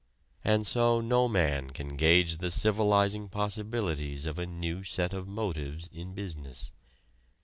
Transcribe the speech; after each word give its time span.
And 0.43 0.65
so 0.65 0.99
no 0.99 1.27
man 1.27 1.69
can 1.69 1.95
gauge 1.95 2.39
the 2.39 2.49
civilizing 2.49 3.29
possibilities 3.29 4.25
of 4.25 4.39
a 4.39 4.47
new 4.47 4.81
set 4.83 5.13
of 5.13 5.27
motives 5.27 5.87
in 5.93 6.15
business. 6.15 6.71